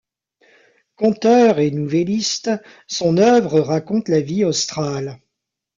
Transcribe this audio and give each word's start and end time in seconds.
Conteur 0.95 1.59
et 1.59 1.69
nouvelliste, 1.69 2.49
son 2.87 3.17
œuvre 3.17 3.59
raconte 3.59 4.07
la 4.09 4.21
vie 4.21 4.43
australe. 4.43 5.19